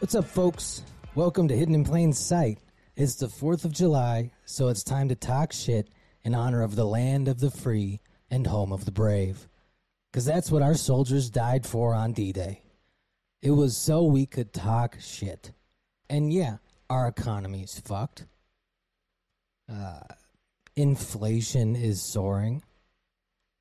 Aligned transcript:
What's 0.00 0.14
up, 0.14 0.24
folks? 0.24 0.82
Welcome 1.14 1.46
to 1.48 1.54
Hidden 1.54 1.74
in 1.74 1.84
Plain 1.84 2.14
Sight. 2.14 2.58
It's 2.96 3.16
the 3.16 3.26
4th 3.26 3.66
of 3.66 3.72
July, 3.72 4.30
so 4.46 4.68
it's 4.68 4.82
time 4.82 5.10
to 5.10 5.14
talk 5.14 5.52
shit 5.52 5.90
in 6.24 6.34
honor 6.34 6.62
of 6.62 6.74
the 6.74 6.86
land 6.86 7.28
of 7.28 7.38
the 7.38 7.50
free 7.50 8.00
and 8.30 8.46
home 8.46 8.72
of 8.72 8.86
the 8.86 8.92
brave. 8.92 9.46
Because 10.10 10.24
that's 10.24 10.50
what 10.50 10.62
our 10.62 10.74
soldiers 10.74 11.28
died 11.28 11.66
for 11.66 11.94
on 11.94 12.14
D 12.14 12.32
Day. 12.32 12.62
It 13.42 13.50
was 13.50 13.76
so 13.76 14.02
we 14.02 14.24
could 14.24 14.54
talk 14.54 14.96
shit. 15.02 15.52
And 16.08 16.32
yeah, 16.32 16.56
our 16.88 17.06
economy's 17.06 17.78
fucked. 17.78 18.24
Uh, 19.70 20.00
inflation 20.76 21.76
is 21.76 22.00
soaring. 22.00 22.62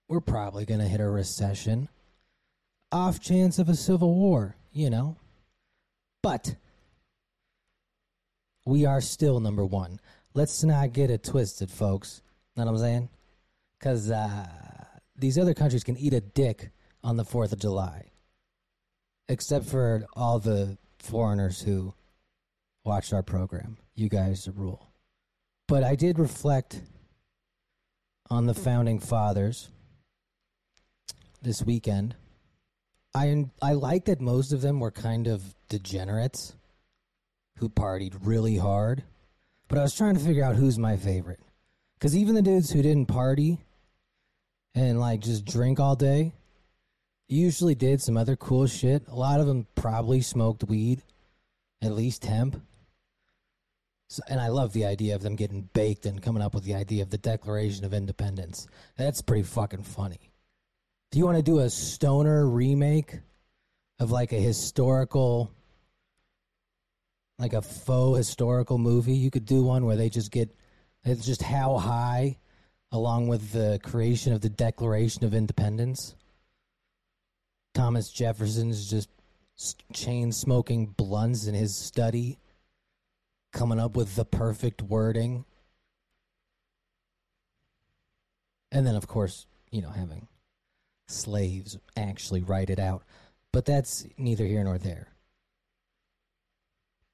We're 0.08 0.22
probably 0.22 0.66
going 0.66 0.80
to 0.80 0.88
hit 0.88 1.02
a 1.02 1.10
recession. 1.10 1.90
Off 2.94 3.20
chance 3.20 3.60
of 3.60 3.68
a 3.68 3.76
civil 3.76 4.16
war, 4.16 4.56
you 4.72 4.90
know. 4.90 5.18
But 6.22 6.56
we 8.66 8.86
are 8.86 9.02
still 9.02 9.40
number 9.40 9.66
one. 9.66 10.00
Let's 10.34 10.64
not 10.64 10.94
get 10.94 11.10
it 11.10 11.24
twisted, 11.24 11.72
folks. 11.72 12.22
Know 12.56 12.66
what 12.66 12.72
I'm 12.72 12.78
saying? 12.78 13.10
Because 13.80 14.12
uh, 14.12 14.46
these 15.16 15.38
other 15.38 15.54
countries 15.54 15.84
can 15.84 15.98
eat 15.98 16.14
a 16.14 16.22
dick 16.22 16.72
on 17.04 17.16
the 17.16 17.24
4th 17.24 17.54
of 17.54 17.60
July. 17.60 18.06
Except 19.28 19.66
for 19.66 20.06
all 20.14 20.40
the 20.40 20.78
foreigners 21.00 21.62
who 21.62 21.94
watched 22.84 23.14
our 23.14 23.24
program. 23.24 23.78
You 23.96 24.10
guys 24.10 24.48
rule. 24.54 24.90
But 25.68 25.84
I 25.84 25.96
did 25.96 26.20
reflect 26.20 26.82
on 28.30 28.46
the 28.46 28.54
founding 28.54 29.00
fathers 29.00 29.70
this 31.42 31.64
weekend. 31.64 32.16
I 33.14 33.46
I 33.62 33.74
like 33.74 34.06
that 34.06 34.22
most 34.22 34.52
of 34.52 34.62
them 34.62 34.80
were 34.80 34.92
kind 34.92 35.28
of 35.28 35.56
degenerates 35.70 36.56
who 37.58 37.70
partied 37.70 38.18
really 38.22 38.58
hard. 38.58 39.04
But 39.68 39.78
I 39.78 39.84
was 39.84 39.96
trying 39.96 40.16
to 40.16 40.20
figure 40.20 40.44
out 40.44 40.56
who's 40.56 40.78
my 40.78 40.98
favorite. 40.98 41.40
Cuz 42.00 42.16
even 42.16 42.36
the 42.36 42.42
dudes 42.42 42.72
who 42.72 42.82
didn't 42.82 43.08
party 43.08 43.60
and 44.74 45.00
like 45.00 45.22
just 45.22 45.46
drink 45.46 45.80
all 45.80 45.96
day 45.96 46.34
usually 47.28 47.76
did 47.76 48.02
some 48.02 48.18
other 48.18 48.36
cool 48.36 48.68
shit. 48.68 49.08
A 49.08 49.16
lot 49.16 49.40
of 49.40 49.46
them 49.48 49.68
probably 49.76 50.22
smoked 50.22 50.64
weed, 50.64 51.04
at 51.82 51.94
least 51.94 52.26
hemp. 52.26 52.62
So, 54.10 54.24
and 54.28 54.40
I 54.40 54.48
love 54.48 54.74
the 54.74 54.86
idea 54.86 55.14
of 55.14 55.22
them 55.22 55.36
getting 55.36 55.70
baked 55.74 56.08
and 56.08 56.22
coming 56.22 56.42
up 56.42 56.56
with 56.56 56.64
the 56.64 56.74
idea 56.74 57.04
of 57.04 57.12
the 57.12 57.20
Declaration 57.20 57.86
of 57.86 57.94
Independence. 57.94 58.68
That's 58.98 59.22
pretty 59.22 59.44
fucking 59.44 59.84
funny. 59.84 60.32
Do 61.12 61.20
you 61.20 61.26
want 61.26 61.38
to 61.38 61.44
do 61.44 61.60
a 61.60 61.70
stoner 61.70 62.48
remake 62.48 63.20
of 64.00 64.10
like 64.10 64.32
a 64.32 64.40
historical, 64.40 65.52
like 67.40 67.54
a 67.54 67.62
faux 67.62 68.18
historical 68.18 68.78
movie? 68.78 69.16
You 69.16 69.32
could 69.32 69.46
do 69.46 69.64
one 69.64 69.86
where 69.86 69.96
they 69.96 70.10
just 70.10 70.30
get, 70.30 70.54
it's 71.04 71.26
just 71.26 71.42
how 71.42 71.78
high, 71.78 72.38
along 72.92 73.28
with 73.28 73.52
the 73.52 73.80
creation 73.82 74.34
of 74.34 74.42
the 74.42 74.50
Declaration 74.50 75.24
of 75.24 75.34
Independence. 75.34 76.16
Thomas 77.74 78.12
Jefferson's 78.12 78.90
just 78.90 79.10
chain 79.94 80.32
smoking 80.32 80.88
blunts 80.88 81.48
in 81.48 81.54
his 81.54 81.76
study, 81.76 82.40
coming 83.54 83.80
up 83.80 83.96
with 83.96 84.16
the 84.16 84.26
perfect 84.26 84.82
wording. 84.82 85.46
And 88.72 88.86
then, 88.86 88.96
of 88.96 89.08
course, 89.08 89.48
you 89.72 89.82
know, 89.82 89.90
having 89.90 90.28
slaves 91.08 91.78
actually 91.98 92.42
write 92.42 92.70
it 92.70 92.80
out. 92.80 93.04
But 93.52 93.66
that's 93.66 94.06
neither 94.18 94.46
here 94.46 94.64
nor 94.64 94.78
there. 94.78 95.08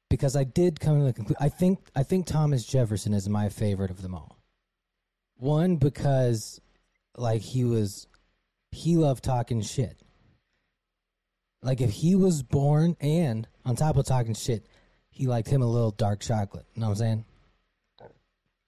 Because 0.10 0.36
I 0.36 0.44
did 0.44 0.80
come 0.80 1.00
to 1.00 1.06
the 1.06 1.14
conclusion 1.14 1.38
I 1.40 1.50
think 1.50 1.80
I 1.96 2.04
think 2.04 2.26
Thomas 2.26 2.66
Jefferson 2.66 3.14
is 3.14 3.28
my 3.28 3.50
favorite 3.50 3.92
of 3.92 4.02
them 4.02 4.16
all. 4.16 4.38
One 5.38 5.78
because 5.78 6.62
like 7.18 7.42
he 7.42 7.64
was 7.64 8.08
he 8.72 8.96
loved 8.98 9.24
talking 9.24 9.62
shit. 9.62 9.98
Like 11.62 11.82
if 11.82 11.92
he 11.92 12.16
was 12.16 12.44
born 12.44 12.96
and 13.02 13.48
on 13.66 13.76
top 13.76 13.98
of 13.98 14.06
talking 14.06 14.36
shit, 14.36 14.68
he 15.10 15.28
liked 15.28 15.48
him 15.48 15.62
a 15.62 15.68
little 15.68 15.92
dark 15.92 16.20
chocolate. 16.20 16.66
You 16.76 16.82
know 16.82 16.90
what 16.90 16.94
I'm 16.94 16.98
saying? 16.98 17.26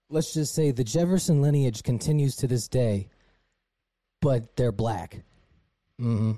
Let's 0.10 0.34
just 0.34 0.56
say 0.56 0.72
the 0.72 0.84
Jefferson 0.84 1.42
lineage 1.42 1.84
continues 1.84 2.38
to 2.38 2.48
this 2.48 2.68
day, 2.68 3.10
but 4.22 4.56
they're 4.56 4.72
black. 4.72 5.22
Mm-hmm. 6.00 6.34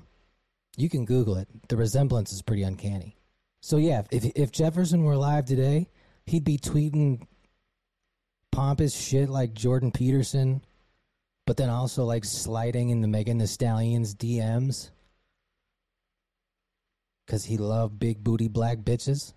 You 0.76 0.88
can 0.88 1.04
Google 1.04 1.36
it. 1.36 1.48
The 1.68 1.76
resemblance 1.76 2.32
is 2.32 2.42
pretty 2.42 2.62
uncanny. 2.62 3.16
So 3.60 3.76
yeah, 3.76 4.02
if 4.10 4.24
if 4.34 4.52
Jefferson 4.52 5.04
were 5.04 5.12
alive 5.12 5.44
today, 5.44 5.88
he'd 6.26 6.44
be 6.44 6.58
tweeting 6.58 7.26
pompous 8.50 8.96
shit 8.96 9.28
like 9.28 9.52
Jordan 9.52 9.92
Peterson, 9.92 10.62
but 11.46 11.56
then 11.56 11.68
also 11.68 12.04
like 12.04 12.24
sliding 12.24 12.90
in 12.90 13.00
the 13.00 13.08
Megan 13.08 13.38
Thee 13.38 13.46
Stallion's 13.46 14.14
DMs 14.14 14.90
because 17.26 17.44
he 17.44 17.58
loved 17.58 17.98
big 17.98 18.24
booty 18.24 18.48
black 18.48 18.78
bitches. 18.78 19.34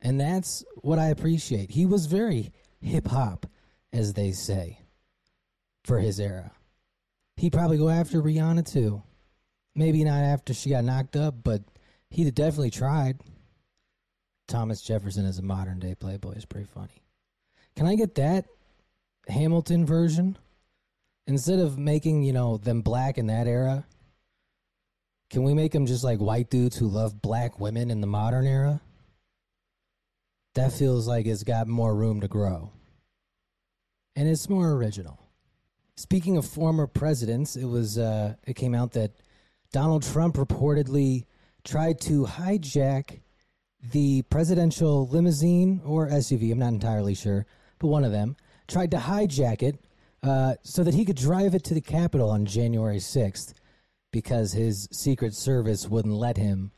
And 0.00 0.20
that's 0.20 0.64
what 0.76 0.98
I 0.98 1.08
appreciate. 1.08 1.70
He 1.72 1.84
was 1.84 2.06
very 2.06 2.52
hip 2.80 3.08
hop, 3.08 3.46
as 3.92 4.12
they 4.12 4.30
say, 4.30 4.78
for 5.84 5.98
his 5.98 6.20
era. 6.20 6.52
He'd 7.36 7.52
probably 7.52 7.78
go 7.78 7.88
after 7.88 8.22
Rihanna 8.22 8.70
too. 8.70 9.02
Maybe 9.74 10.04
not 10.04 10.22
after 10.22 10.54
she 10.54 10.70
got 10.70 10.84
knocked 10.84 11.16
up, 11.16 11.42
but 11.42 11.62
he'd 12.10 12.34
definitely 12.34 12.70
tried. 12.70 13.20
Thomas 14.46 14.80
Jefferson 14.80 15.26
as 15.26 15.38
a 15.38 15.42
modern 15.42 15.78
day 15.78 15.94
Playboy 15.94 16.32
is 16.32 16.46
pretty 16.46 16.66
funny. 16.66 17.02
Can 17.76 17.86
I 17.86 17.94
get 17.94 18.14
that 18.16 18.46
Hamilton 19.28 19.84
version? 19.84 20.36
Instead 21.26 21.58
of 21.58 21.78
making, 21.78 22.22
you 22.22 22.32
know, 22.32 22.56
them 22.56 22.80
black 22.80 23.18
in 23.18 23.26
that 23.26 23.46
era, 23.46 23.84
can 25.30 25.42
we 25.42 25.52
make 25.52 25.72
them 25.72 25.84
just 25.84 26.02
like 26.02 26.18
white 26.18 26.48
dudes 26.48 26.76
who 26.76 26.88
love 26.88 27.20
black 27.20 27.60
women 27.60 27.90
in 27.90 28.00
the 28.00 28.06
modern 28.06 28.46
era? 28.46 28.80
That 30.54 30.72
feels 30.72 31.06
like 31.06 31.26
it's 31.26 31.44
got 31.44 31.68
more 31.68 31.94
room 31.94 32.22
to 32.22 32.28
grow. 32.28 32.72
And 34.16 34.26
it's 34.26 34.48
more 34.48 34.72
original. 34.72 35.20
Speaking 35.96 36.36
of 36.38 36.46
former 36.46 36.86
presidents, 36.86 37.56
it 37.56 37.66
was 37.66 37.98
uh, 37.98 38.34
it 38.44 38.54
came 38.54 38.74
out 38.74 38.92
that 38.92 39.12
Donald 39.72 40.02
Trump 40.02 40.36
reportedly 40.36 41.26
tried 41.68 42.00
to 42.00 42.24
hijack 42.24 43.20
the 43.92 44.22
presidential 44.22 45.06
limousine 45.08 45.80
or 45.84 46.08
SUV. 46.08 46.50
I'm 46.50 46.58
not 46.58 46.72
entirely 46.72 47.14
sure, 47.14 47.46
but 47.78 47.88
one 47.88 48.04
of 48.04 48.12
them 48.12 48.36
tried 48.66 48.90
to 48.92 48.96
hijack 48.96 49.62
it 49.62 49.78
uh, 50.22 50.54
so 50.62 50.82
that 50.82 50.94
he 50.94 51.04
could 51.04 51.16
drive 51.16 51.54
it 51.54 51.64
to 51.64 51.74
the 51.74 51.80
Capitol 51.80 52.30
on 52.30 52.46
January 52.46 52.98
6th 52.98 53.54
because 54.10 54.52
his 54.52 54.88
Secret 54.90 55.34
Service 55.34 55.86
wouldn't 55.86 56.14
let 56.14 56.38
him, 56.38 56.72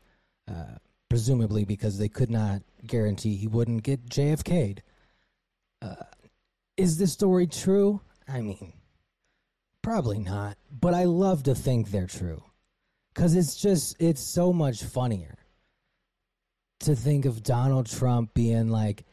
uh, 0.51 0.77
presumably 1.09 1.65
because 1.65 1.99
they 1.99 2.09
could 2.09 2.31
not 2.31 2.63
guarantee 2.85 3.37
he 3.37 3.47
wouldn't 3.47 3.85
get 3.85 4.09
JFK'd. 4.09 4.83
Uh, 5.81 5.95
is 6.77 6.99
this 6.99 7.13
story 7.13 7.47
true? 7.47 8.01
I 8.29 8.41
mean, 8.41 8.73
probably 9.83 10.19
not, 10.19 10.59
but 10.71 10.95
I 10.95 11.05
love 11.05 11.45
to 11.45 11.55
think 11.55 11.91
they're 11.91 12.07
true. 12.07 12.43
Because 13.15 13.35
it's 13.35 13.57
just, 13.57 13.97
it's 14.01 14.23
so 14.23 14.53
much 14.53 14.83
funnier 14.85 15.37
to 16.81 16.95
think 16.95 17.25
of 17.25 17.43
Donald 17.43 17.87
Trump 17.87 18.33
being 18.35 18.69
like, 18.69 19.05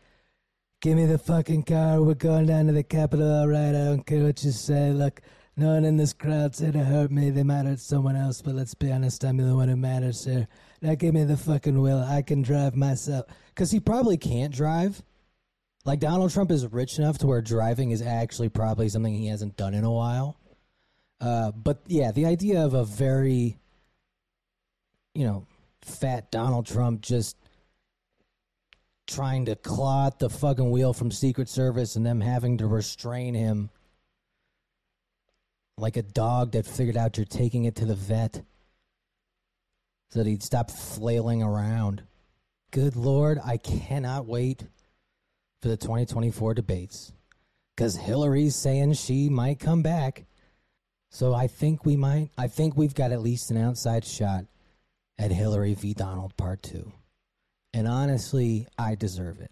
give 0.82 0.96
me 0.96 1.06
the 1.06 1.18
fucking 1.18 1.64
car, 1.64 2.02
we're 2.02 2.14
going 2.14 2.46
down 2.46 2.68
to 2.68 2.72
the 2.72 2.84
Capitol, 2.84 3.42
all 3.42 3.48
right, 3.48 3.70
I 3.70 3.86
don't 3.86 4.06
care 4.06 4.24
what 4.24 4.44
you 4.44 4.52
say, 4.52 4.92
look, 4.92 5.22
No 5.60 5.70
one 5.70 5.86
in 5.86 5.98
this 5.98 6.14
crowd 6.14 6.56
said 6.56 6.76
it 6.76 6.86
hurt 6.86 7.10
me. 7.10 7.32
They 7.32 7.42
hurt 7.42 7.80
someone 7.80 8.16
else, 8.16 8.44
but 8.44 8.54
let's 8.54 8.76
be 8.76 8.92
honest, 8.92 9.26
I'm 9.26 9.38
the 9.38 9.56
one 9.56 9.70
who 9.70 9.76
matters 9.76 10.24
here. 10.24 10.48
Now 10.84 10.94
give 10.94 11.16
me 11.16 11.24
the 11.24 11.36
fucking 11.36 11.82
will. 11.82 12.04
I 12.04 12.22
can 12.22 12.44
drive 12.44 12.76
myself. 12.76 13.26
Because 13.48 13.72
he 13.72 13.80
probably 13.80 14.18
can't 14.18 14.54
drive. 14.54 15.02
Like, 15.84 16.00
Donald 16.00 16.32
Trump 16.32 16.52
is 16.52 16.68
rich 16.68 17.00
enough 17.00 17.18
to 17.20 17.28
where 17.28 17.42
driving 17.42 17.90
is 17.90 18.04
actually 18.04 18.50
probably 18.50 18.88
something 18.88 19.16
he 19.16 19.30
hasn't 19.30 19.58
done 19.58 19.74
in 19.74 19.84
a 19.84 19.92
while. 19.92 20.38
Uh, 21.20 21.52
but 21.52 21.82
yeah, 21.88 22.12
the 22.12 22.28
idea 22.28 22.64
of 22.64 22.76
a 22.76 22.86
very, 22.86 23.58
you 25.18 25.26
know, 25.26 25.48
fat 25.82 26.30
Donald 26.30 26.68
Trump 26.68 27.02
just 27.02 27.36
trying 29.08 29.46
to 29.46 29.56
claw 29.56 30.06
at 30.08 30.20
the 30.20 30.30
fucking 30.30 30.70
wheel 30.70 30.94
from 30.94 31.10
Secret 31.10 31.50
Service 31.50 31.96
and 31.96 32.06
them 32.06 32.22
having 32.22 32.60
to 32.60 32.68
restrain 32.68 33.34
him 33.34 33.72
like 35.76 35.98
a 35.98 36.04
dog 36.04 36.52
that 36.52 36.68
figured 36.68 36.98
out 36.98 37.18
you're 37.18 37.26
taking 37.26 37.64
it 37.64 37.76
to 37.78 37.86
the 37.86 37.96
vet 37.96 38.44
so 40.12 40.20
that 40.20 40.28
he'd 40.28 40.44
stop 40.44 40.70
flailing 40.70 41.42
around. 41.42 42.04
Good 42.70 42.96
Lord, 42.96 43.40
I 43.44 43.58
cannot 43.58 44.28
wait 44.28 44.66
for 45.64 45.70
the 45.70 45.78
2024 45.78 46.54
debates 46.54 47.12
because 47.76 47.96
Hillary's 47.96 48.56
saying 48.56 48.94
she 48.94 49.30
might 49.30 49.60
come 49.60 49.82
back. 49.82 50.26
So 51.10 51.34
I 51.34 51.48
think 51.48 51.86
we 51.88 51.96
might, 51.96 52.30
I 52.38 52.48
think 52.48 52.78
we've 52.78 52.94
got 52.94 53.12
at 53.12 53.22
least 53.22 53.50
an 53.50 53.58
outside 53.58 54.06
shot 54.06 54.46
at 55.20 55.32
Hillary 55.32 55.74
v. 55.74 55.94
Donald 55.94 56.36
Part 56.38 56.64
2. 56.64 56.92
And 57.74 57.88
honestly, 57.88 58.68
I 58.78 58.96
deserve 58.96 59.40
it. 59.40 59.52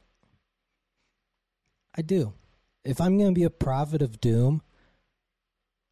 I 1.96 2.02
do. 2.02 2.34
If 2.84 3.02
I'm 3.02 3.18
going 3.18 3.34
to 3.34 3.40
be 3.40 3.46
a 3.46 3.50
prophet 3.50 4.02
of 4.02 4.22
doom, 4.22 4.62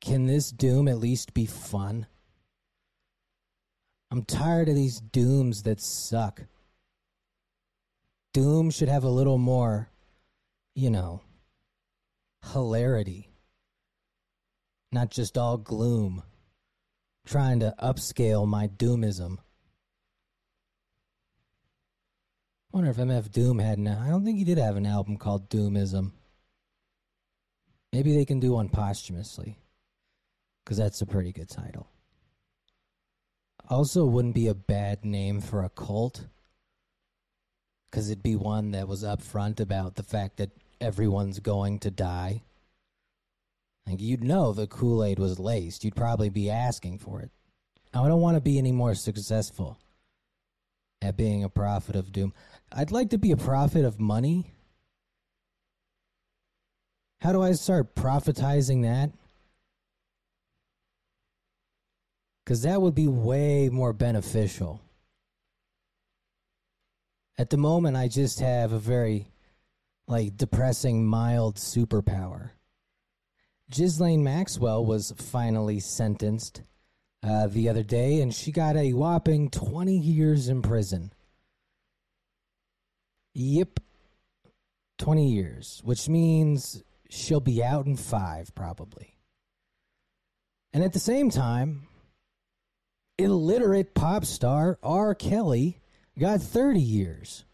can 0.02 0.26
this 0.26 0.52
doom 0.52 0.88
at 0.88 0.98
least 0.98 1.34
be 1.34 1.46
fun? 1.46 2.08
I'm 4.12 4.24
tired 4.24 4.70
of 4.70 4.76
these 4.76 5.00
dooms 5.00 5.64
that 5.64 5.82
suck. 5.82 6.42
Doom 8.34 8.70
should 8.70 8.90
have 8.90 9.04
a 9.04 9.10
little 9.10 9.38
more, 9.38 9.90
you 10.76 10.90
know, 10.90 11.22
hilarity. 12.52 13.30
Not 14.92 15.10
just 15.10 15.38
all 15.38 15.58
gloom. 15.58 16.24
Trying 17.26 17.62
to 17.62 17.74
upscale 17.82 18.48
my 18.48 18.68
doomism. 18.68 19.38
Wonder 22.74 22.90
if 22.90 22.98
MF 22.98 23.32
Doom 23.32 23.60
had 23.60 23.78
an. 23.78 23.88
I 23.88 24.10
don't 24.10 24.26
think 24.26 24.40
he 24.40 24.44
did 24.44 24.58
have 24.58 24.76
an 24.76 24.88
album 24.88 25.18
called 25.18 25.50
Doomism. 25.50 26.12
Maybe 27.92 28.16
they 28.16 28.26
can 28.26 28.40
do 28.40 28.54
one 28.54 28.70
posthumously, 28.70 29.60
because 30.64 30.78
that's 30.78 31.02
a 31.02 31.06
pretty 31.06 31.32
good 31.32 31.50
title. 31.50 31.88
Also, 33.70 34.06
wouldn't 34.06 34.34
be 34.34 34.48
a 34.48 34.56
bad 34.56 35.06
name 35.06 35.40
for 35.40 35.64
a 35.64 35.70
cult, 35.70 36.26
because 37.90 38.10
it'd 38.10 38.24
be 38.24 38.36
one 38.36 38.72
that 38.72 38.88
was 38.88 39.04
upfront 39.04 39.60
about 39.60 39.94
the 39.96 40.04
fact 40.04 40.38
that 40.38 40.50
everyone's 40.82 41.40
going 41.40 41.78
to 41.80 41.92
die. 41.92 42.42
Like 43.86 44.02
you'd 44.02 44.24
know 44.24 44.52
the 44.52 44.66
Kool 44.66 45.04
Aid 45.04 45.20
was 45.20 45.40
laced. 45.40 45.84
You'd 45.84 45.96
probably 45.96 46.30
be 46.30 46.50
asking 46.50 46.98
for 46.98 47.22
it. 47.22 47.30
I 47.94 48.08
don't 48.08 48.22
want 48.22 48.36
to 48.36 48.42
be 48.42 48.58
any 48.58 48.72
more 48.72 48.96
successful 48.96 49.78
at 51.02 51.18
being 51.18 51.44
a 51.44 51.50
prophet 51.50 51.96
of 51.96 52.12
doom. 52.12 52.34
I'd 52.76 52.92
like 52.92 53.12
to 53.12 53.20
be 53.20 53.32
a 53.32 53.38
prophet 53.38 53.86
of 53.86 54.00
money. 54.00 54.52
How 57.20 57.32
do 57.32 57.42
I 57.42 57.52
start 57.52 57.94
prophetizing 57.94 58.82
that? 58.82 59.12
Because 62.44 62.64
that 62.64 62.82
would 62.82 62.96
be 62.96 63.08
way 63.08 63.70
more 63.70 63.94
beneficial. 63.94 64.82
At 67.38 67.52
the 67.52 67.58
moment, 67.58 67.96
I 67.96 68.08
just 68.08 68.40
have 68.40 68.72
a 68.72 68.80
very, 68.80 69.32
like, 70.08 70.36
depressing, 70.36 71.06
mild 71.06 71.56
superpower. 71.56 72.52
Ghislaine 73.70 74.24
Maxwell 74.24 74.84
was 74.84 75.14
finally 75.16 75.80
sentenced 75.80 76.64
uh, 77.22 77.48
the 77.48 77.70
other 77.70 77.84
day, 77.84 78.20
and 78.20 78.34
she 78.34 78.52
got 78.52 78.76
a 78.76 78.94
whopping 78.94 79.50
20 79.50 79.96
years 79.96 80.50
in 80.50 80.62
prison. 80.62 81.14
Yep. 83.34 83.80
20 85.00 85.28
years, 85.28 85.82
which 85.84 86.08
means 86.08 86.84
she'll 87.10 87.40
be 87.40 87.64
out 87.64 87.86
in 87.86 87.98
five, 87.98 88.54
probably. 88.56 89.18
And 90.72 90.84
at 90.84 90.94
the 90.94 91.00
same 91.00 91.30
time, 91.30 91.88
illiterate 93.18 93.94
pop 93.94 94.26
star 94.26 94.80
R. 94.82 95.14
Kelly 95.14 95.80
got 96.18 96.42
30 96.42 96.80
years 96.80 97.46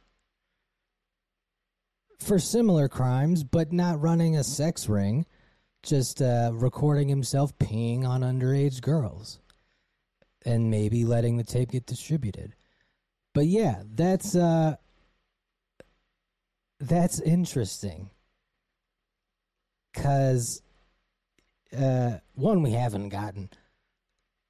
for 2.20 2.40
similar 2.40 2.88
crimes, 2.88 3.44
but 3.44 3.74
not 3.74 4.02
running 4.02 4.36
a 4.36 4.44
sex 4.44 4.88
ring, 4.88 5.26
just 5.82 6.22
uh, 6.22 6.52
recording 6.54 7.08
himself 7.08 7.58
peeing 7.58 8.06
on 8.06 8.22
underage 8.22 8.82
girls 8.82 9.40
and 10.46 10.70
maybe 10.70 11.04
letting 11.04 11.38
the 11.38 11.44
tape 11.44 11.72
get 11.72 11.86
distributed. 11.86 12.54
But 13.34 13.48
yeah, 13.48 13.84
that's 13.94 14.36
uh, 14.36 14.76
that's 16.80 17.20
interesting. 17.20 18.10
Because, 19.94 20.62
uh, 21.78 22.18
one, 22.36 22.62
we 22.62 22.72
haven't 22.72 23.10
gotten 23.10 23.50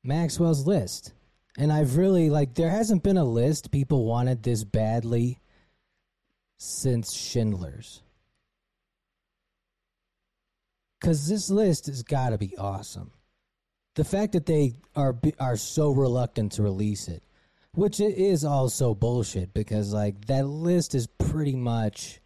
Maxwell's 0.03 0.67
list. 0.67 1.13
And 1.57 1.71
I've 1.71 1.97
really, 1.97 2.29
like, 2.29 2.53
there 2.55 2.69
hasn't 2.69 3.03
been 3.03 3.17
a 3.17 3.25
list 3.25 3.71
people 3.71 4.05
wanted 4.05 4.43
this 4.43 4.63
badly 4.63 5.39
since 6.57 7.13
Schindler's. 7.13 8.01
Because 10.99 11.27
this 11.27 11.49
list 11.49 11.87
has 11.87 12.03
got 12.03 12.29
to 12.29 12.37
be 12.37 12.55
awesome. 12.57 13.11
The 13.95 14.03
fact 14.03 14.33
that 14.33 14.45
they 14.45 14.73
are 14.95 15.17
are 15.39 15.57
so 15.57 15.91
reluctant 15.91 16.53
to 16.53 16.63
release 16.63 17.07
it 17.07 17.23
which 17.73 17.99
is 17.99 18.43
also 18.43 18.95
bullshit 18.95 19.53
because 19.53 19.93
like 19.93 20.25
that 20.25 20.45
list 20.45 20.95
is 20.95 21.07
pretty 21.07 21.55
much 21.55 22.19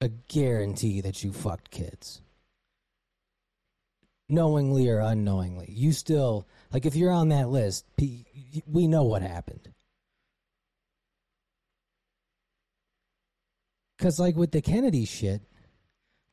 a 0.00 0.08
guarantee 0.08 1.00
that 1.00 1.22
you 1.22 1.32
fucked 1.32 1.70
kids. 1.70 2.22
Knowingly 4.28 4.88
or 4.88 5.00
unknowingly. 5.00 5.66
You 5.68 5.92
still 5.92 6.46
like 6.72 6.86
if 6.86 6.94
you're 6.94 7.10
on 7.10 7.30
that 7.30 7.48
list 7.48 7.84
we 8.66 8.86
know 8.86 9.02
what 9.02 9.22
happened. 9.22 9.68
Because 13.98 14.18
like 14.18 14.36
with 14.36 14.52
the 14.52 14.62
kennedy 14.62 15.04
shit 15.04 15.42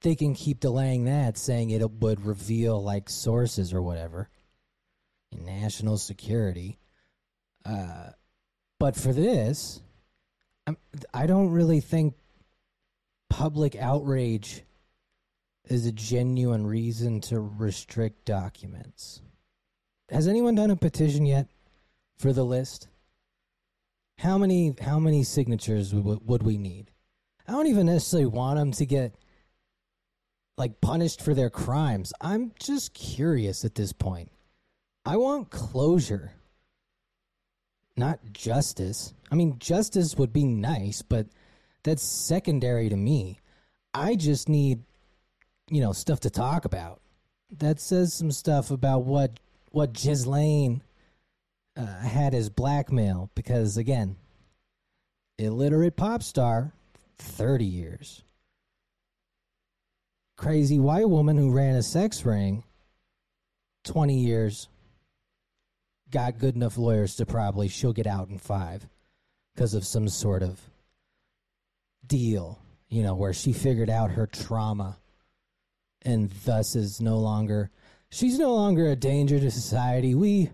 they 0.02 0.16
can 0.16 0.36
keep 0.36 0.60
delaying 0.60 1.06
that 1.06 1.40
saying 1.40 1.72
it 1.72 1.90
would 1.90 2.24
reveal 2.24 2.82
like 2.82 3.10
sources 3.10 3.74
or 3.74 3.82
whatever. 3.82 4.30
National 5.34 5.98
security 5.98 6.78
uh, 7.68 8.12
but 8.80 8.96
for 8.96 9.12
this, 9.12 9.82
I'm, 10.66 10.78
I 11.14 11.26
don't 11.28 11.50
really 11.50 11.80
think 11.80 12.16
public 13.30 13.76
outrage 13.76 14.64
is 15.66 15.86
a 15.86 15.92
genuine 15.92 16.66
reason 16.66 17.20
to 17.22 17.40
restrict 17.40 18.26
documents. 18.26 19.22
Has 20.10 20.28
anyone 20.28 20.56
done 20.56 20.72
a 20.72 20.76
petition 20.76 21.26
yet 21.26 21.48
for 22.18 22.32
the 22.32 22.46
list? 22.46 22.88
How 24.20 24.38
many 24.38 24.74
how 24.82 25.00
many 25.00 25.24
signatures 25.24 25.94
would, 25.94 26.26
would 26.26 26.44
we 26.44 26.58
need? 26.58 26.92
I 27.48 27.52
don't 27.52 27.68
even 27.68 27.86
necessarily 27.88 28.28
want 28.28 28.58
them 28.58 28.72
to 28.72 28.86
get 28.86 29.16
like 30.58 30.82
punished 30.82 31.22
for 31.22 31.34
their 31.34 31.50
crimes. 31.50 32.14
I'm 32.22 32.54
just 32.60 32.94
curious 32.94 33.66
at 33.66 33.76
this 33.76 33.92
point. 33.92 34.32
I 35.06 35.18
want 35.18 35.52
closure 35.52 36.32
not 37.98 38.20
justice. 38.34 39.14
I 39.32 39.36
mean, 39.36 39.58
justice 39.60 40.16
would 40.18 40.32
be 40.32 40.46
nice, 40.46 41.02
but 41.02 41.28
that's 41.84 42.04
secondary 42.04 42.90
to 42.90 42.96
me. 42.96 43.40
I 43.94 44.16
just 44.16 44.48
need, 44.50 44.84
you 45.70 45.82
know, 45.82 45.94
stuff 45.94 46.20
to 46.22 46.30
talk 46.30 46.66
about. 46.66 47.02
That 47.58 47.80
says 47.80 48.14
some 48.14 48.32
stuff 48.32 48.72
about 48.72 49.06
what 49.06 49.40
what 49.72 49.94
Ghislaine 49.94 50.82
uh, 51.78 52.00
had 52.00 52.34
as 52.34 52.50
blackmail 52.50 53.30
because 53.36 53.78
again, 53.78 54.18
illiterate 55.38 55.96
pop 55.96 56.24
star, 56.24 56.74
thirty 57.18 57.66
years. 57.66 58.24
Crazy 60.36 60.78
white 60.78 61.10
woman 61.10 61.38
who 61.38 61.52
ran 61.52 61.76
a 61.76 61.84
sex 61.84 62.26
ring, 62.26 62.64
twenty 63.84 64.20
years 64.20 64.68
got 66.12 66.40
good 66.40 66.56
enough 66.56 66.78
lawyers 66.78 67.16
to 67.16 67.26
probably 67.26 67.68
she'll 67.68 67.94
get 67.94 68.08
out 68.08 68.30
in 68.30 68.38
five 68.38 68.88
because 69.54 69.74
of 69.74 69.86
some 69.86 70.08
sort 70.08 70.44
of 70.44 70.60
deal, 72.06 72.60
you 72.90 73.04
know, 73.04 73.16
where 73.16 73.34
she 73.34 73.54
figured 73.54 73.90
out 73.90 74.12
her 74.12 74.28
trauma 74.28 74.98
and 76.04 76.30
thus 76.46 76.76
is 76.76 77.02
no 77.02 77.18
longer 77.18 77.70
she's 78.10 78.40
no 78.40 78.54
longer 78.54 78.88
a 78.88 78.96
danger 78.96 79.40
to 79.40 79.52
society. 79.52 80.16
We 80.16 80.52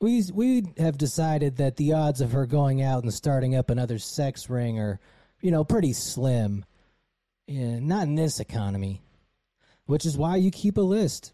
we 0.00 0.22
we 0.32 0.64
have 0.78 0.98
decided 0.98 1.56
that 1.56 1.76
the 1.76 1.92
odds 1.94 2.20
of 2.20 2.32
her 2.32 2.46
going 2.46 2.82
out 2.82 3.02
and 3.02 3.12
starting 3.12 3.56
up 3.56 3.70
another 3.70 3.98
sex 3.98 4.48
ring 4.48 4.78
are, 4.78 5.00
you 5.40 5.50
know, 5.50 5.64
pretty 5.64 5.92
slim. 5.92 6.64
Yeah, 7.46 7.78
not 7.78 8.04
in 8.04 8.14
this 8.14 8.40
economy. 8.40 9.02
Which 9.86 10.06
is 10.06 10.16
why 10.16 10.36
you 10.36 10.50
keep 10.50 10.78
a 10.78 10.82
list. 10.82 11.32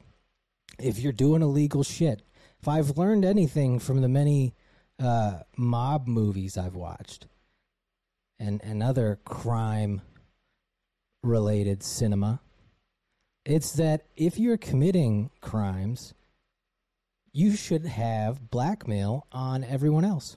If 0.78 0.98
you're 0.98 1.12
doing 1.12 1.42
illegal 1.42 1.82
shit. 1.84 2.22
If 2.60 2.68
I've 2.68 2.98
learned 2.98 3.24
anything 3.24 3.78
from 3.78 4.02
the 4.02 4.08
many 4.08 4.54
uh, 4.98 5.40
mob 5.56 6.06
movies 6.06 6.58
I've 6.58 6.74
watched 6.74 7.26
and, 8.38 8.60
and 8.62 8.82
other 8.82 9.18
crime 9.24 10.02
related 11.22 11.82
cinema, 11.82 12.40
it's 13.46 13.72
that 13.72 14.04
if 14.14 14.38
you're 14.38 14.58
committing 14.58 15.30
crimes, 15.40 16.12
you 17.32 17.56
should 17.56 17.86
have 17.86 18.50
blackmail 18.50 19.26
on 19.32 19.64
everyone 19.64 20.04
else. 20.04 20.36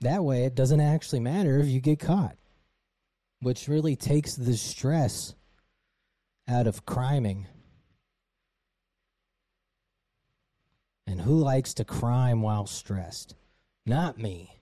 That 0.00 0.22
way, 0.22 0.44
it 0.44 0.54
doesn't 0.54 0.80
actually 0.80 1.20
matter 1.20 1.58
if 1.58 1.66
you 1.66 1.80
get 1.80 1.98
caught, 1.98 2.36
which 3.40 3.68
really 3.68 3.96
takes 3.96 4.36
the 4.36 4.56
stress 4.56 5.34
out 6.46 6.66
of 6.66 6.84
criming. 6.84 7.46
And 11.08 11.22
who 11.22 11.38
likes 11.38 11.72
to 11.74 11.84
crime 11.84 12.42
while 12.42 12.66
stressed? 12.66 13.34
Not 13.86 14.18
me. 14.18 14.60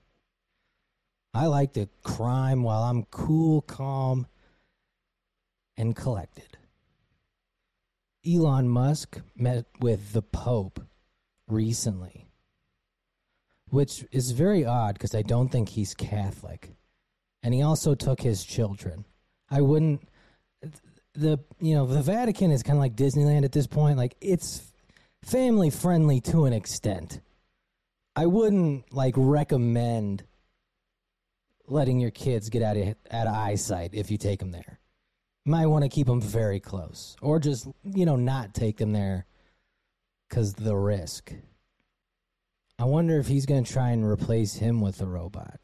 I 1.33 1.47
like 1.47 1.73
to 1.73 1.89
crime 2.03 2.63
while 2.63 2.83
I'm 2.83 3.03
cool, 3.11 3.61
calm, 3.61 4.27
and 5.75 5.93
collected. 5.93 6.57
Elon 8.25 8.69
Musk 8.69 9.19
met 9.35 9.65
with 9.81 10.13
the 10.13 10.21
Pope 10.21 10.79
recently, 11.49 12.29
which 13.69 14.05
is 14.13 14.31
very 14.31 14.65
odd 14.65 14.93
because 14.93 15.13
I 15.13 15.23
don't 15.23 15.49
think 15.49 15.67
he's 15.67 15.93
Catholic. 15.93 16.71
And 17.43 17.53
he 17.53 17.61
also 17.61 17.93
took 17.93 18.21
his 18.21 18.45
children. 18.45 19.03
I 19.51 19.59
wouldn't 19.59 20.07
the 21.13 21.39
you 21.59 21.75
know, 21.75 21.85
the 21.85 22.01
Vatican 22.01 22.51
is 22.51 22.63
kind 22.63 22.77
of 22.77 22.81
like 22.81 22.95
Disneyland 22.95 23.43
at 23.43 23.51
this 23.51 23.67
point. 23.67 23.97
Like 23.97 24.15
it's 24.21 24.61
family 25.27 25.69
friendly 25.69 26.21
to 26.21 26.45
an 26.45 26.53
extent. 26.53 27.19
I 28.15 28.25
wouldn't 28.25 28.93
like 28.93 29.13
recommend 29.17 30.23
letting 31.67 31.99
your 31.99 32.11
kids 32.11 32.49
get 32.49 32.63
out 32.63 32.77
of 32.77 32.95
out 33.11 33.27
of 33.27 33.35
eyesight 33.35 33.91
if 33.93 34.09
you 34.09 34.17
take 34.17 34.39
them 34.39 34.51
there. 34.51 34.79
Might 35.45 35.67
want 35.67 35.83
to 35.83 35.89
keep 35.89 36.07
them 36.07 36.21
very 36.21 36.59
close 36.59 37.15
or 37.21 37.39
just 37.39 37.67
you 37.83 38.05
know 38.05 38.15
not 38.15 38.53
take 38.53 38.77
them 38.77 38.93
there 38.93 39.25
because 40.27 40.53
the 40.53 40.75
risk. 40.75 41.33
I 42.79 42.85
wonder 42.85 43.19
if 43.19 43.27
he's 43.27 43.45
going 43.45 43.63
to 43.63 43.71
try 43.71 43.89
and 43.89 44.05
replace 44.05 44.55
him 44.55 44.81
with 44.81 45.01
a 45.01 45.05
robot. 45.05 45.59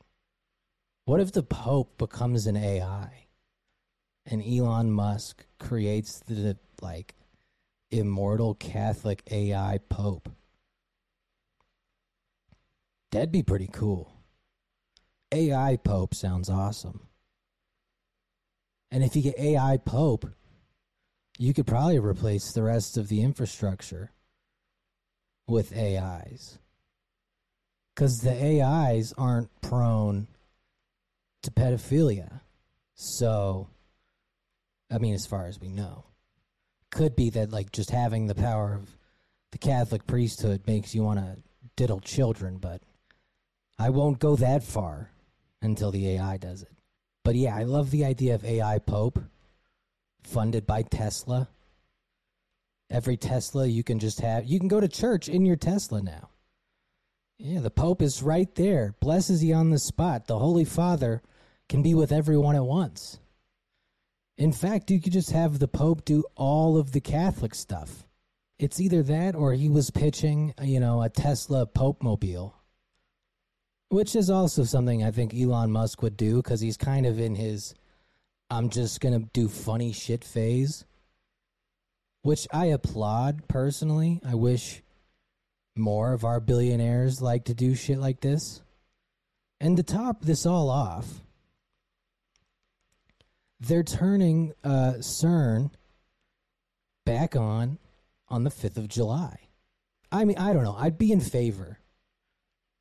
What 1.05 1.21
if 1.21 1.31
the 1.31 1.43
pope 1.43 1.97
becomes 1.97 2.47
an 2.47 2.57
ai 2.57 3.27
and 4.25 4.43
elon 4.45 4.91
musk 4.91 5.45
creates 5.59 6.19
the 6.19 6.57
like 6.81 7.15
immortal 7.93 8.55
catholic 8.55 9.23
ai 9.31 9.79
pope 9.89 10.29
that'd 13.11 13.31
be 13.31 13.43
pretty 13.43 13.69
cool 13.71 14.11
ai 15.31 15.77
pope 15.77 16.13
sounds 16.13 16.49
awesome 16.49 17.07
and 18.93 19.03
if 19.03 19.15
you 19.15 19.23
get 19.23 19.39
AI 19.39 19.77
Pope, 19.77 20.27
you 21.39 21.51
could 21.51 21.65
probably 21.65 21.97
replace 21.97 22.51
the 22.51 22.61
rest 22.61 22.95
of 22.95 23.07
the 23.07 23.23
infrastructure 23.23 24.11
with 25.47 25.75
AIs. 25.75 26.59
Because 27.95 28.21
the 28.21 28.61
AIs 28.61 29.11
aren't 29.17 29.49
prone 29.61 30.27
to 31.41 31.49
pedophilia. 31.49 32.41
So, 32.93 33.67
I 34.91 34.99
mean, 34.99 35.15
as 35.15 35.25
far 35.25 35.47
as 35.47 35.59
we 35.59 35.69
know, 35.69 36.05
could 36.93 37.15
be 37.15 37.29
that, 37.31 37.51
like, 37.51 37.71
just 37.71 37.89
having 37.89 38.27
the 38.27 38.35
power 38.35 38.73
of 38.73 38.95
the 39.51 39.57
Catholic 39.57 40.07
priesthood 40.07 40.65
makes 40.65 40.95
you 40.95 41.03
want 41.03 41.19
to 41.19 41.37
diddle 41.75 41.99
children, 41.99 42.57
but 42.57 42.81
I 43.77 43.89
won't 43.89 44.19
go 44.19 44.35
that 44.35 44.63
far 44.63 45.11
until 45.61 45.91
the 45.91 46.09
AI 46.11 46.37
does 46.37 46.61
it. 46.61 46.71
But 47.23 47.35
yeah, 47.35 47.55
I 47.55 47.63
love 47.63 47.91
the 47.91 48.05
idea 48.05 48.35
of 48.35 48.43
AI 48.43 48.79
Pope 48.79 49.19
funded 50.23 50.65
by 50.65 50.83
Tesla. 50.83 51.49
Every 52.89 53.17
Tesla 53.17 53.65
you 53.65 53.83
can 53.83 53.99
just 53.99 54.21
have, 54.21 54.45
you 54.45 54.59
can 54.59 54.67
go 54.67 54.79
to 54.79 54.87
church 54.87 55.29
in 55.29 55.45
your 55.45 55.55
Tesla 55.55 56.01
now. 56.01 56.29
Yeah, 57.37 57.59
the 57.59 57.71
Pope 57.71 58.01
is 58.01 58.21
right 58.21 58.53
there, 58.55 58.95
blesses 58.99 59.43
you 59.43 59.55
on 59.55 59.69
the 59.69 59.79
spot. 59.79 60.27
The 60.27 60.39
Holy 60.39 60.65
Father 60.65 61.21
can 61.69 61.81
be 61.81 61.93
with 61.93 62.11
everyone 62.11 62.55
at 62.55 62.65
once. 62.65 63.19
In 64.37 64.51
fact, 64.51 64.89
you 64.89 64.99
could 64.99 65.13
just 65.13 65.31
have 65.31 65.59
the 65.59 65.67
Pope 65.67 66.05
do 66.05 66.23
all 66.35 66.77
of 66.77 66.91
the 66.91 67.01
Catholic 67.01 67.53
stuff. 67.53 68.07
It's 68.59 68.79
either 68.79 69.03
that 69.03 69.35
or 69.35 69.53
he 69.53 69.69
was 69.69 69.91
pitching, 69.91 70.53
you 70.61 70.79
know, 70.79 71.01
a 71.01 71.09
Tesla 71.09 71.65
Pope 71.65 72.01
mobile 72.01 72.55
which 73.93 74.15
is 74.15 74.27
also 74.27 74.63
something 74.63 75.03
I 75.03 75.11
think 75.11 75.35
Elon 75.35 75.71
Musk 75.71 76.01
would 76.01 76.17
do 76.17 76.37
because 76.37 76.61
he's 76.61 76.77
kind 76.77 77.05
of 77.05 77.19
in 77.19 77.35
his 77.35 77.75
I'm 78.49 78.69
just 78.69 78.99
going 78.99 79.13
to 79.13 79.29
do 79.33 79.47
funny 79.47 79.93
shit 79.93 80.23
phase, 80.23 80.83
which 82.23 82.47
I 82.51 82.65
applaud 82.65 83.47
personally. 83.47 84.19
I 84.25 84.33
wish 84.33 84.81
more 85.75 86.13
of 86.13 86.25
our 86.25 86.39
billionaires 86.39 87.21
like 87.21 87.45
to 87.45 87.53
do 87.53 87.75
shit 87.75 87.99
like 87.99 88.21
this. 88.21 88.61
And 89.61 89.77
to 89.77 89.83
top 89.83 90.21
this 90.21 90.45
all 90.45 90.71
off, 90.71 91.21
they're 93.67 93.83
turning 93.83 94.53
uh, 94.63 94.93
CERN 94.97 95.71
back 97.05 97.35
on 97.35 97.79
on 98.27 98.43
the 98.43 98.49
5th 98.49 98.77
of 98.77 98.87
July. 98.87 99.39
I 100.11 100.25
mean, 100.25 100.37
I 100.37 100.53
don't 100.53 100.63
know. 100.63 100.75
I'd 100.77 100.97
be 100.97 101.11
in 101.11 101.21
favor 101.21 101.79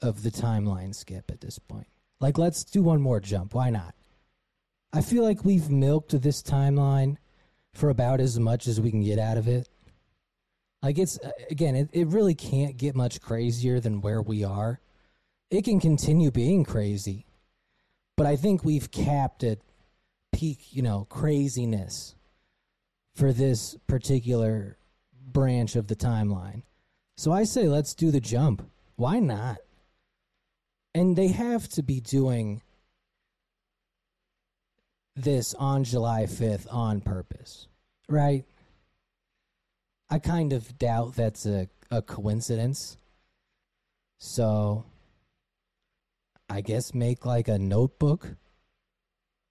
of 0.01 0.23
the 0.23 0.31
timeline 0.31 0.95
skip 0.95 1.31
at 1.31 1.41
this 1.41 1.59
point. 1.59 1.87
Like, 2.21 2.39
let's 2.39 2.65
do 2.65 2.83
one 2.83 3.01
more 3.01 3.21
jump. 3.21 3.55
Why 3.55 3.71
not? 3.71 3.95
I 4.93 5.01
feel 5.01 5.23
like 5.23 5.45
we've 5.45 5.71
milked 5.71 6.21
this 6.21 6.43
timeline 6.43 7.17
for 7.73 7.89
about 7.89 8.21
as 8.21 8.39
much 8.39 8.67
as 8.67 8.81
we 8.81 8.91
can 8.91 9.03
get 9.03 9.19
out 9.19 9.39
of 9.39 9.49
it. 9.49 9.69
Like, 10.83 10.99
it's, 10.99 11.19
uh, 11.21 11.31
again, 11.51 11.77
it, 11.77 11.89
it 11.93 12.09
really 12.09 12.35
can't 12.35 12.77
get 12.77 12.95
much 12.95 13.21
crazier 13.21 13.81
than 13.81 14.01
where 14.01 14.21
we 14.21 14.45
are. 14.45 14.81
It 15.51 15.65
can 15.65 15.81
continue 15.81 16.31
being 16.31 16.65
crazy, 16.65 17.25
but 18.17 18.27
I 18.27 18.37
think 18.37 18.65
we've 18.65 18.91
capped 18.91 19.45
at 19.45 19.59
peak, 20.33 20.75
you 20.75 20.83
know, 20.83 21.07
craziness 21.09 22.15
for 23.15 23.33
this 23.33 23.77
particular 23.87 24.77
branch 25.25 25.77
of 25.77 25.87
the 25.87 25.97
timeline. 25.97 26.63
So 27.17 27.33
I 27.33 27.45
say 27.45 27.69
let's 27.69 27.95
do 27.95 28.11
the 28.11 28.21
jump. 28.21 28.69
Why 28.97 29.21
not? 29.21 29.59
and 30.95 31.17
they 31.17 31.29
have 31.29 31.69
to 31.71 31.83
be 31.83 32.01
doing 32.01 32.63
this 35.17 35.55
on 35.55 35.85
July 35.85 36.25
5th 36.25 36.67
on 36.71 37.01
purpose, 37.01 37.67
right? 38.09 38.45
I 40.11 40.19
kind 40.19 40.53
of 40.53 40.79
doubt 40.79 41.15
that's 41.15 41.47
a, 41.47 41.69
a 41.91 42.03
coincidence. 42.03 42.97
So 44.19 44.85
I 46.49 46.61
guess 46.61 46.95
make 46.95 47.25
like 47.25 47.49
a 47.49 47.59
notebook. 47.59 48.37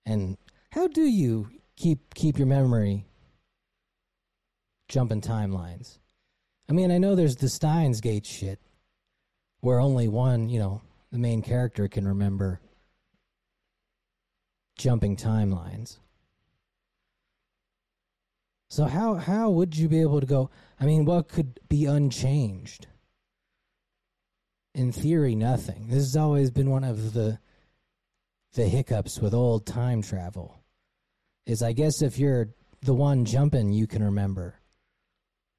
And 0.05 0.37
how 0.71 0.87
do 0.87 1.03
you 1.03 1.49
keep 1.75 2.13
keep 2.13 2.37
your 2.37 2.47
memory 2.47 3.05
jumping 4.87 5.21
timelines? 5.21 5.99
I 6.69 6.73
mean, 6.73 6.91
I 6.91 6.97
know 6.97 7.15
there's 7.15 7.35
the 7.35 7.49
Steins 7.49 7.99
Gate 8.01 8.25
shit 8.25 8.59
where 9.59 9.79
only 9.79 10.07
one, 10.07 10.49
you 10.49 10.59
know, 10.59 10.81
the 11.11 11.19
main 11.19 11.41
character 11.41 11.87
can 11.87 12.07
remember 12.07 12.61
jumping 14.77 15.17
timelines. 15.17 15.97
So 18.69 18.85
how 18.85 19.15
how 19.15 19.49
would 19.49 19.75
you 19.75 19.89
be 19.89 19.99
able 19.99 20.21
to 20.21 20.25
go? 20.25 20.49
I 20.79 20.85
mean, 20.85 21.03
what 21.03 21.27
could 21.27 21.59
be 21.67 21.85
unchanged? 21.85 22.87
In 24.73 24.93
theory, 24.93 25.35
nothing. 25.35 25.87
This 25.87 25.97
has 25.97 26.15
always 26.15 26.49
been 26.49 26.69
one 26.69 26.85
of 26.85 27.11
the 27.11 27.39
the 28.53 28.69
hiccups 28.69 29.19
with 29.19 29.33
old 29.33 29.65
time 29.65 30.01
travel. 30.01 30.60
Is 31.45 31.63
I 31.63 31.73
guess 31.73 32.01
if 32.01 32.17
you're 32.17 32.49
the 32.81 32.93
one 32.93 33.25
jumping, 33.25 33.71
you 33.73 33.87
can 33.87 34.03
remember, 34.03 34.55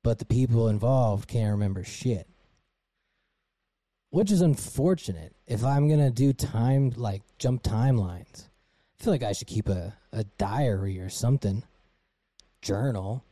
but 0.02 0.18
the 0.18 0.24
people 0.24 0.68
involved 0.68 1.28
can't 1.28 1.52
remember 1.52 1.84
shit 1.84 2.28
which 4.12 4.30
is 4.30 4.42
unfortunate. 4.42 5.34
If 5.46 5.64
I'm 5.64 5.88
gonna 5.88 6.10
do 6.10 6.34
time 6.34 6.92
like 6.96 7.22
jump 7.38 7.62
timelines, 7.62 8.46
I 9.00 9.02
feel 9.02 9.12
like 9.12 9.22
I 9.22 9.32
should 9.32 9.48
keep 9.48 9.70
a, 9.70 9.94
a 10.12 10.24
diary 10.36 11.00
or 11.00 11.08
something, 11.08 11.64
journal. 12.60 13.24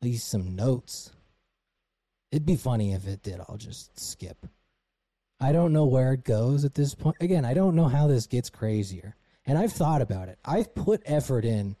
at 0.00 0.06
least 0.06 0.28
some 0.28 0.56
notes. 0.56 1.12
It'd 2.32 2.46
be 2.46 2.56
funny 2.56 2.94
if 2.94 3.06
it 3.06 3.22
did. 3.22 3.38
I'll 3.38 3.58
just 3.58 4.00
skip. 4.00 4.46
I 5.38 5.52
don't 5.52 5.74
know 5.74 5.84
where 5.84 6.14
it 6.14 6.24
goes 6.24 6.64
at 6.64 6.74
this 6.74 6.94
point. 6.94 7.16
Again, 7.20 7.44
I 7.44 7.52
don't 7.52 7.76
know 7.76 7.88
how 7.88 8.06
this 8.06 8.26
gets 8.26 8.48
crazier. 8.48 9.14
And 9.46 9.56
I've 9.56 9.72
thought 9.72 10.02
about 10.02 10.28
it. 10.28 10.38
I've 10.44 10.74
put 10.74 11.02
effort 11.06 11.44
in 11.44 11.76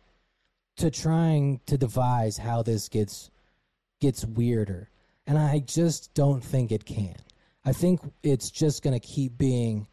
to 0.76 0.90
trying 0.90 1.60
to 1.66 1.76
devise 1.76 2.38
how 2.38 2.62
this 2.62 2.88
gets 2.88 3.30
gets 4.00 4.24
weirder. 4.24 4.88
And 5.26 5.38
I 5.38 5.58
just 5.58 6.14
don't 6.14 6.42
think 6.42 6.70
it 6.70 6.84
can. 6.84 7.16
I 7.64 7.72
think 7.72 8.00
it's 8.22 8.50
just 8.50 8.82
going 8.82 8.98
to 8.98 9.04
keep 9.04 9.36
being 9.36 9.88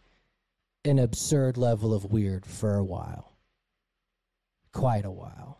an 0.85 0.99
absurd 0.99 1.57
level 1.57 1.93
of 1.93 2.05
weird 2.05 2.45
for 2.45 2.75
a 2.75 2.83
while. 2.83 3.33
Quite 4.73 5.05
a 5.05 5.11
while. 5.11 5.59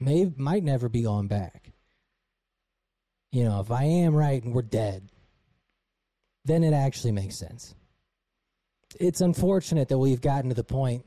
May 0.00 0.32
might 0.36 0.64
never 0.64 0.88
be 0.88 1.02
going 1.02 1.28
back. 1.28 1.72
You 3.30 3.44
know, 3.44 3.60
if 3.60 3.70
I 3.70 3.84
am 3.84 4.14
right 4.14 4.42
and 4.42 4.52
we're 4.52 4.62
dead, 4.62 5.08
then 6.44 6.64
it 6.64 6.72
actually 6.72 7.12
makes 7.12 7.38
sense. 7.38 7.74
It's 9.00 9.20
unfortunate 9.20 9.88
that 9.88 9.98
we've 9.98 10.20
gotten 10.20 10.48
to 10.50 10.54
the 10.54 10.64
point 10.64 11.04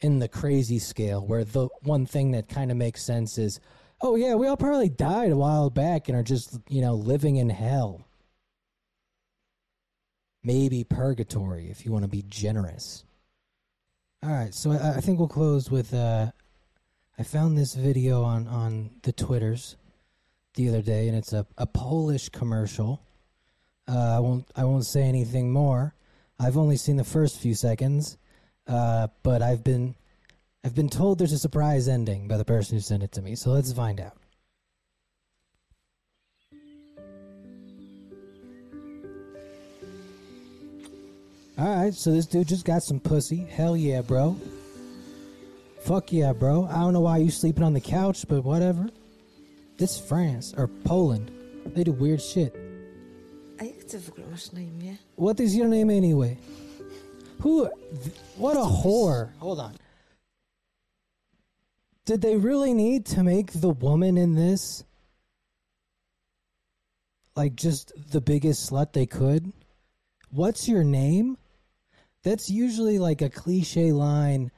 in 0.00 0.18
the 0.18 0.28
crazy 0.28 0.78
scale 0.78 1.24
where 1.26 1.44
the 1.44 1.68
one 1.82 2.06
thing 2.06 2.32
that 2.32 2.48
kind 2.48 2.70
of 2.70 2.76
makes 2.76 3.02
sense 3.02 3.38
is, 3.38 3.60
oh 4.00 4.16
yeah, 4.16 4.34
we 4.34 4.46
all 4.46 4.56
probably 4.56 4.88
died 4.88 5.32
a 5.32 5.36
while 5.36 5.70
back 5.70 6.08
and 6.08 6.18
are 6.18 6.22
just, 6.22 6.58
you 6.68 6.80
know, 6.80 6.94
living 6.94 7.36
in 7.36 7.48
hell. 7.48 8.06
Maybe 10.42 10.84
purgatory 10.84 11.70
if 11.70 11.86
you 11.86 11.92
want 11.92 12.04
to 12.04 12.10
be 12.10 12.24
generous. 12.28 13.04
All 14.22 14.30
right, 14.30 14.54
so 14.54 14.72
I, 14.72 14.96
I 14.96 15.00
think 15.00 15.18
we'll 15.18 15.28
close 15.28 15.70
with 15.70 15.94
uh, 15.94 16.30
I 17.18 17.22
found 17.22 17.56
this 17.56 17.74
video 17.74 18.22
on 18.22 18.48
on 18.48 18.90
the 19.02 19.12
Twitters 19.12 19.76
the 20.54 20.68
other 20.68 20.82
day, 20.82 21.08
and 21.08 21.16
it's 21.16 21.32
a, 21.32 21.46
a 21.56 21.66
Polish 21.66 22.28
commercial. 22.28 23.00
Uh, 23.86 24.16
I 24.16 24.18
won't 24.18 24.50
I 24.56 24.64
won't 24.64 24.86
say 24.86 25.02
anything 25.02 25.52
more. 25.52 25.94
I've 26.38 26.56
only 26.56 26.76
seen 26.76 26.96
the 26.96 27.04
first 27.04 27.38
few 27.38 27.54
seconds, 27.54 28.18
uh, 28.66 29.08
but 29.22 29.42
I've 29.42 29.62
been 29.62 29.94
I've 30.64 30.74
been 30.74 30.88
told 30.88 31.18
there's 31.18 31.32
a 31.32 31.38
surprise 31.38 31.88
ending 31.88 32.26
by 32.26 32.38
the 32.38 32.44
person 32.44 32.76
who 32.76 32.80
sent 32.80 33.02
it 33.02 33.12
to 33.12 33.22
me. 33.22 33.34
So 33.34 33.50
let's 33.50 33.72
find 33.72 34.00
out. 34.00 34.16
All 41.56 41.76
right, 41.76 41.94
so 41.94 42.10
this 42.10 42.26
dude 42.26 42.48
just 42.48 42.64
got 42.64 42.82
some 42.82 42.98
pussy. 42.98 43.36
Hell 43.36 43.76
yeah, 43.76 44.00
bro. 44.00 44.36
Fuck 45.82 46.12
yeah, 46.12 46.32
bro. 46.32 46.66
I 46.66 46.80
don't 46.80 46.94
know 46.94 47.02
why 47.02 47.18
you 47.18 47.30
sleeping 47.30 47.62
on 47.62 47.74
the 47.74 47.80
couch, 47.80 48.24
but 48.26 48.42
whatever. 48.42 48.88
This 49.76 49.98
France 50.00 50.52
or 50.56 50.66
Poland. 50.66 51.30
They 51.66 51.84
do 51.84 51.92
weird 51.92 52.22
shit. 52.22 52.63
A 53.58 53.64
jak 53.64 53.84
ty 53.84 53.98
w 53.98 54.08
ogóle 54.10 54.26
masz 54.26 54.52
na 54.52 54.60
imię? 54.60 54.96
What 55.16 55.40
is 55.40 55.54
your 55.54 55.68
name 55.68 55.90
anyway? 55.90 56.36
Who? 57.40 57.68
What 58.36 58.56
a 58.56 58.64
whore. 58.64 59.28
Hold 59.38 59.60
on. 59.60 59.72
Did 62.04 62.20
they 62.20 62.36
really 62.36 62.74
need 62.74 63.06
to 63.06 63.22
make 63.22 63.52
the 63.52 63.70
woman 63.70 64.18
in 64.18 64.34
this 64.34 64.84
like 67.36 67.54
just 67.56 67.92
the 68.12 68.20
biggest 68.20 68.70
slut 68.70 68.92
they 68.92 69.06
could? 69.06 69.52
What's 70.30 70.68
your 70.68 70.84
name? 70.84 71.36
That's 72.22 72.50
usually 72.50 72.98
like 72.98 73.22
a 73.22 73.30
cliche 73.30 73.92
line 73.92 74.50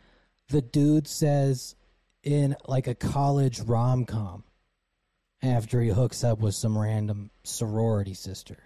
the 0.48 0.62
dude 0.62 1.08
says 1.08 1.74
in 2.22 2.56
like 2.66 2.86
a 2.86 2.94
college 2.94 3.60
rom 3.60 4.04
com 4.04 4.44
after 5.42 5.80
he 5.80 5.90
hooks 5.90 6.24
up 6.24 6.38
with 6.38 6.54
some 6.54 6.78
random 6.78 7.30
sorority 7.44 8.14
sister. 8.14 8.56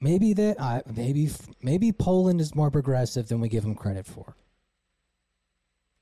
Maybe 0.00 0.34
that 0.34 0.60
uh, 0.60 0.82
maybe 0.94 1.30
maybe 1.62 1.92
Poland 1.92 2.40
is 2.40 2.54
more 2.54 2.70
progressive 2.70 3.28
than 3.28 3.40
we 3.40 3.48
give 3.48 3.62
them 3.62 3.74
credit 3.74 4.06
for. 4.06 4.36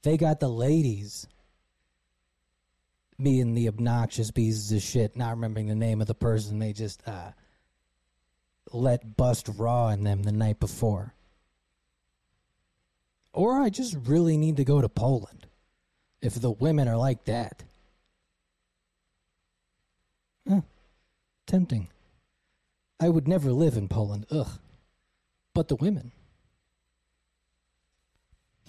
They 0.02 0.16
got 0.16 0.40
the 0.40 0.48
ladies 0.48 1.26
being 3.22 3.54
the 3.54 3.68
obnoxious 3.68 4.30
pieces 4.30 4.72
of 4.72 4.83
shit, 4.83 5.16
not 5.16 5.30
remembering 5.30 5.68
the 5.68 5.74
name 5.74 6.00
of 6.00 6.09
the 6.09 6.14
person 6.14 6.59
they 6.59 6.72
just 6.72 7.07
uh, 7.07 7.30
let 8.72 9.16
bust 9.16 9.48
raw 9.57 9.90
in 9.90 10.02
them 10.02 10.24
the 10.24 10.33
night 10.33 10.59
before. 10.59 11.14
Or 13.33 13.61
I 13.61 13.68
just 13.68 13.96
really 14.04 14.37
need 14.37 14.57
to 14.57 14.64
go 14.64 14.80
to 14.80 14.88
Poland 14.88 15.46
if 16.20 16.35
the 16.35 16.50
women 16.50 16.88
are 16.88 16.96
like 16.96 17.24
that. 17.24 17.62
Huh. 20.48 20.61
Tempting. 21.46 21.88
I 23.00 23.09
would 23.09 23.28
never 23.28 23.52
live 23.52 23.76
in 23.76 23.88
Poland. 23.88 24.26
Ugh. 24.30 24.59
But 25.54 25.68
the 25.68 25.76
women. 25.76 26.11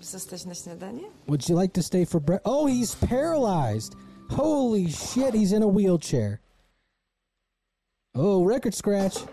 Zostać 0.02 0.46
na 0.46 0.54
śniadanie? 0.54 1.04
Would 1.28 1.50
you 1.50 1.56
like 1.56 1.74
to 1.74 1.84
stay 1.84 2.06
for 2.06 2.22
breakfast? 2.22 2.56
Oh, 2.56 2.68
he's 2.68 2.96
paralyzed. 2.96 3.96
Holy 4.30 4.92
shit, 4.92 5.34
he's 5.34 5.52
in 5.52 5.64
a 5.64 5.68
wheelchair. 5.68 6.42
Oh, 8.14 8.44
record 8.46 8.76
scratch. 8.76 9.26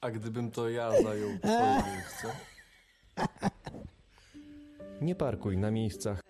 A 0.00 0.10
gdybym 0.10 0.50
to 0.50 0.68
ja 0.68 1.02
zajął 1.02 1.38
twoje 1.38 1.82
miejsce? 1.92 2.53
Nie 5.00 5.14
parkuj 5.14 5.56
na 5.56 5.70
miejscach. 5.70 6.20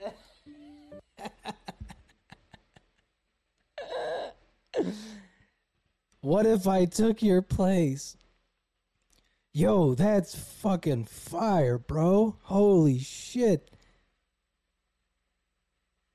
What 6.21 6.47
if 6.47 6.67
I 6.67 6.87
took 6.87 7.23
your 7.23 7.43
place? 7.43 8.17
Yo, 9.53 9.95
that's 9.95 10.35
fucking 10.35 11.05
fire, 11.05 11.79
bro. 11.79 12.37
Holy 12.43 12.99
shit. 12.99 13.71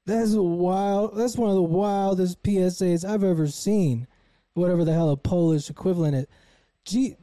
That's 0.05 0.33
wild 0.33 1.15
that's 1.15 1.37
one 1.37 1.51
of 1.51 1.55
the 1.55 1.61
wildest 1.61 2.41
PSAs 2.41 3.07
I've 3.07 3.23
ever 3.23 3.47
seen. 3.47 4.07
Whatever 4.55 4.83
the 4.83 4.93
hell 4.93 5.11
a 5.11 5.17
Polish 5.17 5.69
equivalent 5.69 6.15
is. 6.15 6.25
Gee 6.83 7.15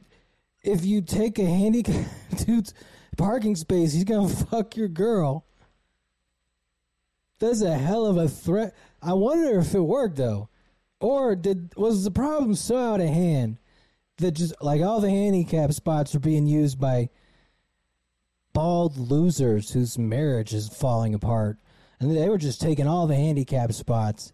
if 0.63 0.85
you 0.85 1.01
take 1.01 1.37
a 1.39 1.45
handicap 1.45 2.07
dude's 2.45 2.73
parking 3.17 3.55
space, 3.55 3.93
he's 3.93 4.03
gonna 4.03 4.29
fuck 4.51 4.77
your 4.77 4.87
girl. 4.87 5.45
That's 7.39 7.61
a 7.61 7.77
hell 7.77 8.05
of 8.05 8.17
a 8.17 8.27
threat. 8.27 8.75
I 9.01 9.13
wonder 9.13 9.59
if 9.59 9.75
it 9.75 9.81
worked 9.81 10.15
though. 10.15 10.49
Or 10.99 11.35
did 11.35 11.75
was 11.75 12.03
the 12.03 12.11
problem 12.11 12.55
so 12.55 12.77
out 12.77 13.01
of 13.01 13.07
hand 13.07 13.57
that 14.17 14.31
just 14.31 14.55
like 14.61 14.81
all 14.81 14.99
the 14.99 15.09
handicap 15.09 15.71
spots 15.73 16.15
are 16.15 16.19
being 16.19 16.47
used 16.47 16.79
by 16.79 17.09
bald 18.53 18.97
losers 18.97 19.71
whose 19.71 19.99
marriage 19.99 20.53
is 20.53 20.67
falling 20.69 21.13
apart, 21.13 21.59
and 21.99 22.15
they 22.15 22.27
were 22.27 22.39
just 22.39 22.59
taking 22.59 22.87
all 22.87 23.05
the 23.05 23.15
handicap 23.15 23.71
spots, 23.73 24.33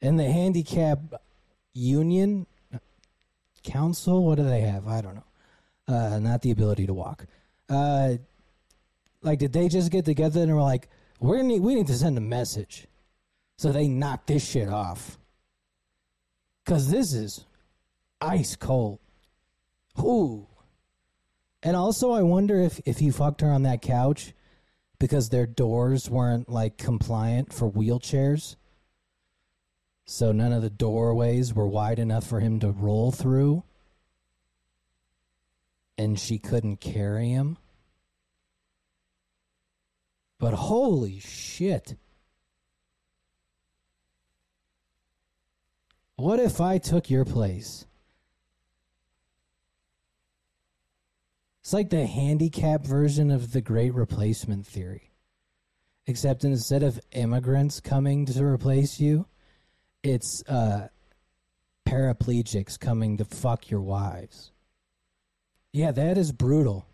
and 0.00 0.18
the 0.18 0.30
handicap 0.32 0.98
union 1.74 2.46
council. 3.62 4.24
What 4.24 4.36
do 4.36 4.44
they 4.44 4.62
have? 4.62 4.88
I 4.88 5.02
don't 5.02 5.16
know. 5.16 5.24
Uh, 5.86 6.18
not 6.18 6.40
the 6.40 6.50
ability 6.50 6.86
to 6.86 6.94
walk. 6.94 7.26
Uh, 7.72 8.16
like, 9.22 9.38
did 9.38 9.52
they 9.52 9.68
just 9.68 9.90
get 9.90 10.04
together 10.04 10.42
and 10.42 10.54
were 10.54 10.60
like, 10.60 10.88
we 11.20 11.40
need 11.42 11.60
we 11.60 11.74
need 11.74 11.86
to 11.86 11.94
send 11.94 12.18
a 12.18 12.20
message, 12.20 12.86
so 13.56 13.72
they 13.72 13.88
knocked 13.88 14.26
this 14.26 14.46
shit 14.46 14.68
off. 14.68 15.18
Cause 16.66 16.90
this 16.90 17.12
is 17.12 17.46
ice 18.20 18.56
cold. 18.56 18.98
Ooh. 20.00 20.46
And 21.62 21.76
also, 21.76 22.10
I 22.10 22.22
wonder 22.22 22.60
if 22.60 22.80
if 22.84 22.98
he 22.98 23.10
fucked 23.10 23.40
her 23.40 23.50
on 23.50 23.62
that 23.62 23.82
couch 23.82 24.34
because 24.98 25.28
their 25.28 25.46
doors 25.46 26.10
weren't 26.10 26.48
like 26.48 26.76
compliant 26.76 27.52
for 27.52 27.70
wheelchairs. 27.70 28.56
So 30.04 30.32
none 30.32 30.52
of 30.52 30.62
the 30.62 30.70
doorways 30.70 31.54
were 31.54 31.68
wide 31.68 31.98
enough 31.98 32.26
for 32.26 32.40
him 32.40 32.60
to 32.60 32.70
roll 32.70 33.12
through. 33.12 33.62
And 35.96 36.18
she 36.18 36.38
couldn't 36.38 36.80
carry 36.80 37.30
him. 37.30 37.58
But 40.42 40.54
holy 40.54 41.20
shit. 41.20 41.94
What 46.16 46.40
if 46.40 46.60
I 46.60 46.78
took 46.78 47.08
your 47.08 47.24
place? 47.24 47.86
It's 51.60 51.72
like 51.72 51.90
the 51.90 52.06
handicap 52.06 52.84
version 52.84 53.30
of 53.30 53.52
the 53.52 53.60
great 53.60 53.94
replacement 53.94 54.66
theory. 54.66 55.12
Except 56.06 56.42
instead 56.42 56.82
of 56.82 56.98
immigrants 57.12 57.78
coming 57.78 58.26
to 58.26 58.44
replace 58.44 58.98
you, 58.98 59.26
it's 60.02 60.42
uh, 60.48 60.88
paraplegics 61.86 62.80
coming 62.80 63.16
to 63.18 63.24
fuck 63.24 63.70
your 63.70 63.80
wives. 63.80 64.50
Yeah, 65.72 65.92
that 65.92 66.18
is 66.18 66.32
brutal. 66.32 66.84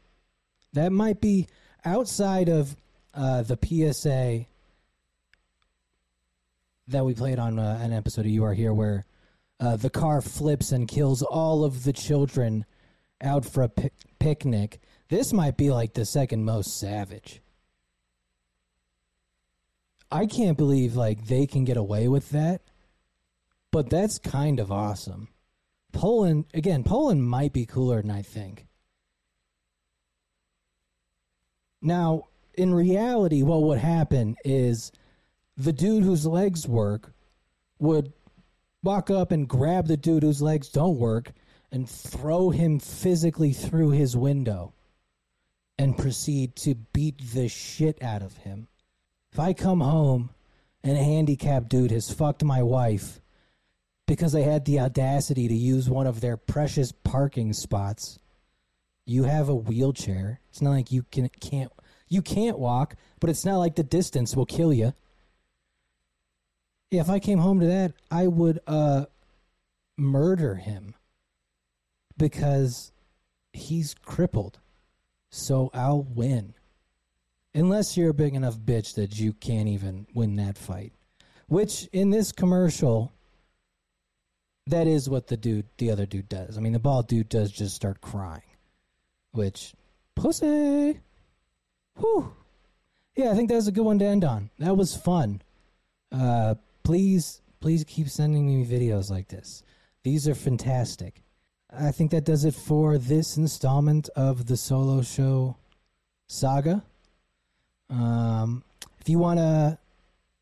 That 0.74 0.92
might 0.92 1.22
be 1.22 1.46
outside 1.82 2.50
of 2.50 2.76
uh, 3.18 3.42
the 3.42 3.58
PSA 3.60 4.46
that 6.86 7.04
we 7.04 7.14
played 7.14 7.38
on 7.38 7.58
uh, 7.58 7.78
an 7.82 7.92
episode 7.92 8.24
of 8.24 8.30
You 8.30 8.44
Are 8.44 8.54
Here 8.54 8.72
where 8.72 9.04
uh, 9.58 9.76
the 9.76 9.90
car 9.90 10.22
flips 10.22 10.70
and 10.70 10.86
kills 10.86 11.22
all 11.22 11.64
of 11.64 11.82
the 11.82 11.92
children 11.92 12.64
out 13.20 13.44
for 13.44 13.64
a 13.64 13.68
pi- 13.68 13.90
picnic. 14.20 14.80
This 15.08 15.32
might 15.32 15.56
be 15.56 15.70
like 15.70 15.94
the 15.94 16.06
second 16.06 16.44
most 16.44 16.78
savage. 16.78 17.42
I 20.12 20.26
can't 20.26 20.56
believe 20.56 20.94
like 20.94 21.26
they 21.26 21.46
can 21.46 21.64
get 21.64 21.76
away 21.76 22.06
with 22.06 22.30
that, 22.30 22.62
but 23.72 23.90
that's 23.90 24.18
kind 24.18 24.60
of 24.60 24.70
awesome. 24.70 25.28
Poland 25.92 26.44
again, 26.54 26.84
Poland 26.84 27.28
might 27.28 27.52
be 27.52 27.66
cooler 27.66 28.00
than 28.00 28.12
I 28.12 28.22
think. 28.22 28.66
Now, 31.82 32.28
in 32.58 32.74
reality, 32.74 33.42
what 33.42 33.62
would 33.62 33.78
happen 33.78 34.36
is 34.44 34.90
the 35.56 35.72
dude 35.72 36.02
whose 36.02 36.26
legs 36.26 36.66
work 36.66 37.12
would 37.78 38.12
walk 38.82 39.10
up 39.10 39.30
and 39.30 39.48
grab 39.48 39.86
the 39.86 39.96
dude 39.96 40.24
whose 40.24 40.42
legs 40.42 40.68
don't 40.68 40.98
work 40.98 41.32
and 41.70 41.88
throw 41.88 42.50
him 42.50 42.80
physically 42.80 43.52
through 43.52 43.90
his 43.90 44.16
window 44.16 44.72
and 45.78 45.96
proceed 45.96 46.56
to 46.56 46.74
beat 46.74 47.32
the 47.32 47.48
shit 47.48 48.02
out 48.02 48.22
of 48.22 48.38
him. 48.38 48.66
If 49.32 49.38
I 49.38 49.52
come 49.52 49.80
home 49.80 50.30
and 50.82 50.96
a 50.96 51.02
handicapped 51.02 51.68
dude 51.68 51.92
has 51.92 52.10
fucked 52.10 52.42
my 52.42 52.62
wife 52.62 53.20
because 54.06 54.32
they 54.32 54.42
had 54.42 54.64
the 54.64 54.80
audacity 54.80 55.46
to 55.46 55.54
use 55.54 55.88
one 55.88 56.08
of 56.08 56.20
their 56.20 56.36
precious 56.36 56.90
parking 56.90 57.52
spots, 57.52 58.18
you 59.06 59.24
have 59.24 59.48
a 59.48 59.54
wheelchair. 59.54 60.40
It's 60.48 60.60
not 60.60 60.70
like 60.70 60.90
you 60.90 61.04
can 61.12 61.28
can't 61.40 61.72
you 62.08 62.22
can't 62.22 62.58
walk, 62.58 62.96
but 63.20 63.30
it's 63.30 63.44
not 63.44 63.58
like 63.58 63.76
the 63.76 63.82
distance 63.82 64.34
will 64.34 64.46
kill 64.46 64.72
you. 64.72 64.94
If 66.90 67.10
I 67.10 67.18
came 67.18 67.38
home 67.38 67.60
to 67.60 67.66
that, 67.66 67.92
I 68.10 68.26
would 68.26 68.60
uh 68.66 69.06
murder 69.96 70.54
him 70.54 70.94
because 72.16 72.92
he's 73.52 73.94
crippled. 73.94 74.58
So 75.30 75.70
I'll 75.74 76.02
win. 76.02 76.54
Unless 77.54 77.96
you're 77.96 78.10
a 78.10 78.14
big 78.14 78.34
enough 78.34 78.56
bitch 78.58 78.94
that 78.94 79.18
you 79.18 79.32
can't 79.32 79.68
even 79.68 80.06
win 80.14 80.36
that 80.36 80.56
fight. 80.56 80.92
Which 81.48 81.88
in 81.92 82.10
this 82.10 82.32
commercial 82.32 83.12
that 84.66 84.86
is 84.86 85.08
what 85.08 85.28
the 85.28 85.36
dude 85.36 85.66
the 85.78 85.90
other 85.90 86.06
dude 86.06 86.28
does. 86.28 86.56
I 86.56 86.60
mean 86.60 86.72
the 86.72 86.78
bald 86.78 87.08
dude 87.08 87.28
does 87.28 87.50
just 87.50 87.74
start 87.74 88.00
crying. 88.00 88.42
Which 89.32 89.74
pussy 90.14 91.00
Whew. 91.98 92.32
Yeah, 93.16 93.30
I 93.30 93.34
think 93.34 93.48
that 93.48 93.56
was 93.56 93.68
a 93.68 93.72
good 93.72 93.84
one 93.84 93.98
to 93.98 94.04
end 94.04 94.24
on. 94.24 94.50
That 94.58 94.76
was 94.76 94.96
fun. 94.96 95.42
Uh, 96.12 96.54
please, 96.84 97.42
please 97.60 97.84
keep 97.84 98.08
sending 98.08 98.46
me 98.46 98.64
videos 98.64 99.10
like 99.10 99.28
this. 99.28 99.62
These 100.04 100.28
are 100.28 100.34
fantastic. 100.34 101.22
I 101.70 101.90
think 101.90 102.12
that 102.12 102.24
does 102.24 102.44
it 102.44 102.54
for 102.54 102.96
this 102.96 103.36
installment 103.36 104.08
of 104.16 104.46
the 104.46 104.56
solo 104.56 105.02
show 105.02 105.56
saga. 106.28 106.82
Um, 107.90 108.62
if 109.00 109.08
you 109.08 109.18
want 109.18 109.38
to 109.38 109.78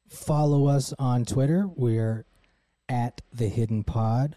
follow 0.08 0.66
us 0.66 0.92
on 0.98 1.24
Twitter, 1.24 1.66
we're 1.74 2.24
at 2.88 3.22
the 3.32 3.48
Hidden 3.48 3.84
Pod. 3.84 4.36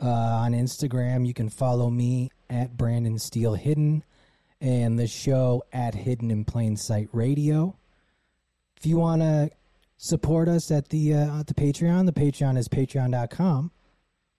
Uh, 0.00 0.08
on 0.08 0.52
Instagram, 0.52 1.26
you 1.26 1.34
can 1.34 1.48
follow 1.48 1.90
me 1.90 2.30
at 2.48 2.76
Brandon 2.76 3.18
Steele 3.18 3.54
Hidden 3.54 4.04
and 4.64 4.98
the 4.98 5.06
show 5.06 5.62
at 5.74 5.94
Hidden 5.94 6.30
in 6.30 6.46
Plain 6.46 6.78
Sight 6.78 7.10
Radio. 7.12 7.76
If 8.78 8.86
you 8.86 8.96
want 8.96 9.20
to 9.20 9.50
support 9.98 10.48
us 10.48 10.70
at 10.70 10.88
the 10.88 11.12
uh, 11.12 11.40
at 11.40 11.48
the 11.48 11.54
Patreon, 11.54 12.06
the 12.06 12.12
Patreon 12.12 12.56
is 12.56 12.66
patreon.com. 12.66 13.70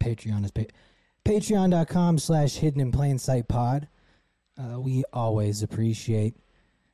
Patreon 0.03 0.43
is 0.43 0.49
pa- 0.49 0.73
patreon.com 1.25 2.17
slash 2.17 2.55
hidden 2.55 2.81
in 2.81 2.91
plain 2.91 3.19
sight 3.19 3.47
pod. 3.47 3.87
Uh, 4.57 4.79
we 4.79 5.03
always 5.13 5.61
appreciate 5.61 6.33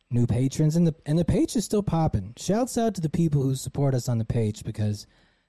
new 0.09 0.27
patrons 0.27 0.75
and 0.75 0.85
the 0.85 0.95
and 1.05 1.17
the 1.17 1.23
page 1.23 1.55
is 1.55 1.63
still 1.63 1.83
popping. 1.83 2.33
Shouts 2.35 2.77
out 2.77 2.95
to 2.95 3.01
the 3.01 3.09
people 3.09 3.41
who 3.41 3.55
support 3.55 3.93
us 3.93 4.09
on 4.09 4.17
the 4.17 4.25
page 4.25 4.65
because 4.65 5.07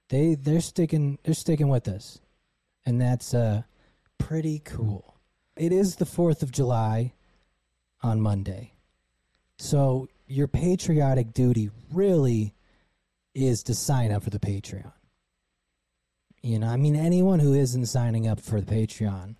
they 0.09 0.37
they're 0.37 0.61
sticking 0.61 1.19
they're 1.25 1.35
sticking 1.35 1.69
with 1.69 1.89
us. 1.89 2.21
And 2.87 3.01
that's 3.01 3.35
uh 3.35 3.63
pretty 4.19 4.61
cool. 4.61 5.17
It 5.57 5.73
is 5.73 5.97
the 5.97 6.05
4th 6.05 6.43
of 6.43 6.53
July 6.53 7.13
on 8.03 8.21
Monday. 8.21 8.73
So 9.59 10.09
your 10.27 10.49
patriotic 10.49 11.33
duty 11.33 11.71
really 11.93 12.55
is 13.35 13.63
to 13.65 13.75
sign 13.75 14.13
up 14.13 14.23
for 14.25 14.31
the 14.31 14.39
Patreon. 14.39 14.93
You 16.43 16.59
know, 16.59 16.67
I 16.67 16.77
mean, 16.77 16.97
anyone 16.97 17.39
who 17.39 17.55
isn't 17.55 17.87
signing 17.87 18.27
up 18.27 18.41
for 18.41 18.61
the 18.61 18.75
Patreon 18.75 19.37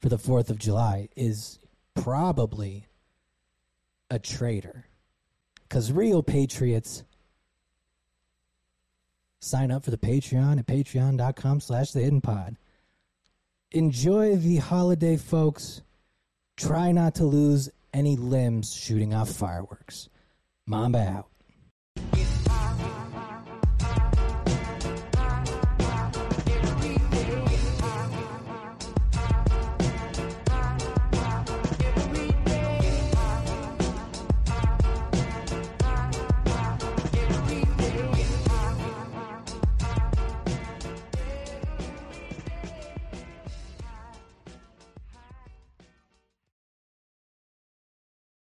for 0.00 0.08
the 0.08 0.18
4th 0.18 0.50
of 0.50 0.58
July 0.58 1.08
is 1.16 1.58
probably 1.94 2.86
a 4.10 4.18
traitor. 4.18 4.86
Because 5.62 5.90
real 5.90 6.22
patriots 6.22 7.02
sign 9.40 9.70
up 9.70 9.84
for 9.84 9.90
the 9.90 9.98
Patreon 9.98 10.58
at 10.58 10.66
patreon.com 10.66 11.60
slash 11.60 11.92
the 11.92 12.00
hidden 12.00 12.20
pod. 12.20 12.56
Enjoy 13.72 14.36
the 14.36 14.56
holiday, 14.56 15.16
folks. 15.16 15.82
Try 16.56 16.92
not 16.92 17.14
to 17.16 17.24
lose 17.24 17.70
any 17.92 18.16
limbs 18.16 18.74
shooting 18.74 19.14
off 19.14 19.30
fireworks. 19.30 20.08
Mamba 20.66 20.98
out. 20.98 21.28